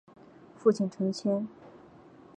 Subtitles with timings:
[0.57, 1.47] 父亲陈谦。